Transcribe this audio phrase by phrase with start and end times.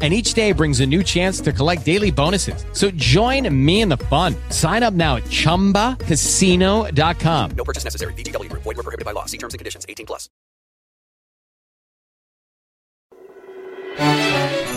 [0.00, 2.64] and each day brings a new chance to collect daily bonuses.
[2.72, 4.36] So join me in the fun.
[4.50, 7.50] Sign up now at ChumbaCasino.com.
[7.56, 8.12] No purchase necessary.
[8.12, 8.62] VGW Group.
[8.62, 9.24] Void were prohibited by law.
[9.24, 9.84] See terms and conditions.
[9.88, 10.28] 18 plus.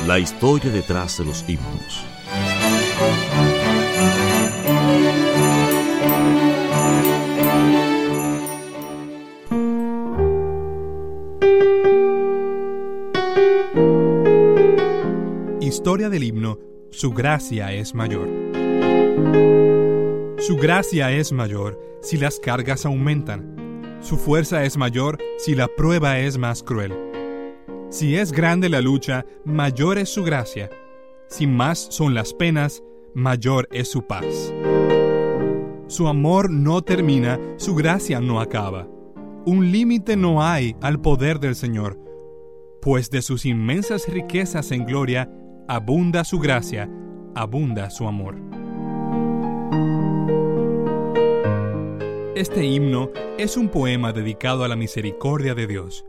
[0.07, 2.03] La historia detrás de los himnos.
[15.71, 18.27] Historia del himno Su gracia es mayor.
[20.38, 23.97] Su gracia es mayor si las cargas aumentan.
[24.02, 26.94] Su fuerza es mayor si la prueba es más cruel.
[27.89, 30.69] Si es grande la lucha, mayor es su gracia.
[31.30, 32.83] Si más son las penas,
[33.14, 34.53] mayor es su paz.
[35.88, 38.89] Su amor no termina, su gracia no acaba.
[39.45, 41.97] Un límite no hay al poder del Señor,
[42.81, 45.31] pues de sus inmensas riquezas en gloria
[45.73, 46.89] abunda su gracia,
[47.33, 48.36] abunda su amor.
[52.36, 56.03] Este himno es un poema dedicado a la misericordia de Dios,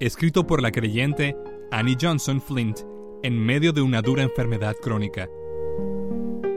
[0.00, 1.36] escrito por la creyente
[1.70, 2.80] Annie Johnson Flint
[3.22, 5.28] en medio de una dura enfermedad crónica.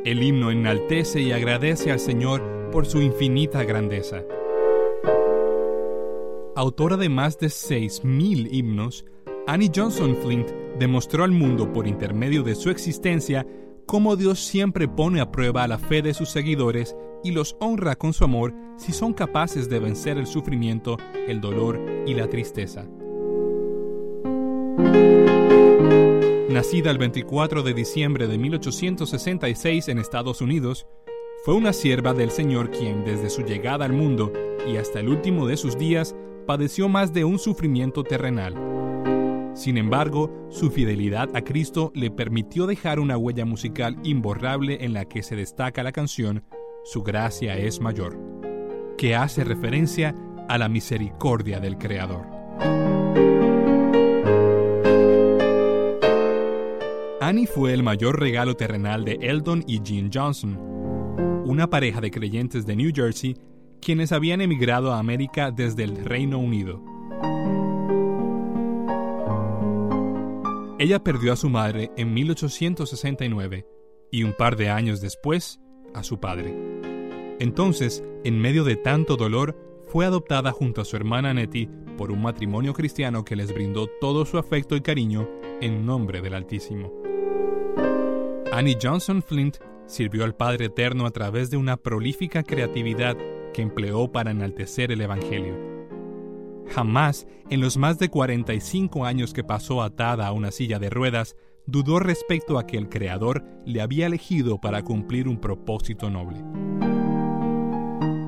[0.04, 4.24] El himno enaltece y agradece al Señor por su infinita grandeza.
[6.56, 9.06] Autora de más de 6.000 himnos,
[9.46, 10.48] Annie Johnson Flint
[10.80, 13.46] demostró al mundo por intermedio de su existencia
[13.86, 18.14] cómo Dios siempre pone a prueba la fe de sus seguidores y los honra con
[18.14, 21.78] su amor si son capaces de vencer el sufrimiento, el dolor
[22.08, 22.88] y la tristeza.
[26.50, 30.88] Nacida el 24 de diciembre de 1866 en Estados Unidos,
[31.44, 34.32] fue una sierva del Señor quien desde su llegada al mundo
[34.72, 36.16] y hasta el último de sus días
[36.48, 38.83] padeció más de un sufrimiento terrenal.
[39.54, 45.06] Sin embargo, su fidelidad a Cristo le permitió dejar una huella musical imborrable en la
[45.06, 46.44] que se destaca la canción
[46.86, 48.20] Su gracia es mayor,
[48.98, 50.16] que hace referencia
[50.50, 52.28] a la misericordia del Creador.
[57.22, 60.58] Annie fue el mayor regalo terrenal de Eldon y Jean Johnson,
[61.46, 63.36] una pareja de creyentes de New Jersey
[63.84, 66.93] quienes habían emigrado a América desde el Reino Unido.
[70.84, 73.66] Ella perdió a su madre en 1869
[74.12, 75.62] y un par de años después
[75.94, 76.54] a su padre.
[77.40, 79.58] Entonces, en medio de tanto dolor,
[79.88, 84.26] fue adoptada junto a su hermana Nettie por un matrimonio cristiano que les brindó todo
[84.26, 85.26] su afecto y cariño
[85.62, 86.92] en nombre del Altísimo.
[88.52, 93.16] Annie Johnson Flint sirvió al Padre Eterno a través de una prolífica creatividad
[93.54, 95.73] que empleó para enaltecer el Evangelio.
[96.70, 101.36] Jamás, en los más de 45 años que pasó atada a una silla de ruedas,
[101.66, 106.40] dudó respecto a que el Creador le había elegido para cumplir un propósito noble.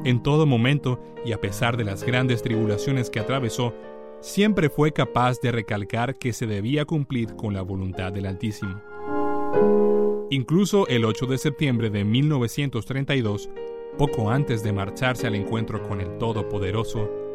[0.06, 3.74] En todo momento, y a pesar de las grandes tribulaciones que atravesó,
[4.22, 8.82] siempre fue capaz de recalcar que se debía cumplir con la voluntad del Altísimo.
[10.30, 13.50] Incluso el 8 de septiembre de 1932,
[13.98, 17.10] poco antes de marcharse al encuentro con el Todopoderoso,